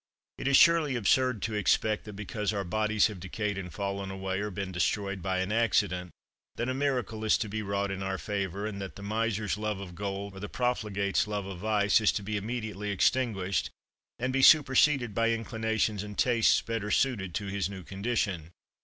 It 0.39 0.47
is 0.47 0.57
surely 0.57 0.95
absurd 0.95 1.43
to 1.43 1.53
expect 1.53 2.05
that 2.05 2.13
because 2.13 2.53
our 2.53 2.63
bodies 2.63 3.05
have 3.05 3.19
decayed 3.19 3.55
and 3.55 3.71
fallen 3.71 4.09
away, 4.09 4.39
or 4.39 4.49
been 4.49 4.71
destroyed 4.71 5.21
by 5.21 5.41
an 5.41 5.51
accident, 5.51 6.09
that 6.55 6.67
a 6.69 6.73
miracle 6.73 7.23
is 7.23 7.37
to 7.37 7.47
be 7.47 7.61
wrought 7.61 7.91
in 7.91 8.01
our 8.01 8.17
favor, 8.17 8.65
and 8.65 8.81
that 8.81 8.95
the 8.95 9.03
miser's 9.03 9.59
love 9.59 9.79
of 9.79 9.93
gold, 9.93 10.35
or 10.35 10.39
the 10.39 10.49
profligate's 10.49 11.27
love 11.27 11.45
of 11.45 11.59
vice, 11.59 12.01
is 12.01 12.11
to 12.13 12.23
be 12.23 12.35
immediately 12.35 12.89
extinguished, 12.89 13.69
and 14.17 14.33
be 14.33 14.41
superseded 14.41 15.13
by 15.13 15.29
inclinations 15.29 16.01
and 16.01 16.17
tastes 16.17 16.63
better 16.63 16.89
suited 16.89 17.35
to 17.35 17.45
his 17.45 17.69
new 17.69 17.83
condition! 17.83 18.49